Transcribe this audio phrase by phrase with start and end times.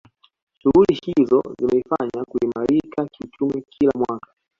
[0.59, 4.27] Shughuli hizo zimeifanya kuimarika kiuchumi kila mwaka